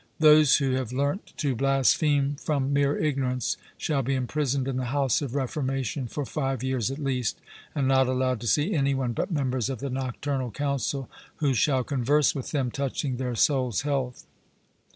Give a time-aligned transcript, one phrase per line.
[0.17, 5.21] Those who have learnt to blaspheme from mere ignorance shall be imprisoned in the House
[5.21, 7.39] of Reformation for five years at least,
[7.75, 11.83] and not allowed to see any one but members of the Nocturnal Council, who shall
[11.83, 14.25] converse with them touching their souls health.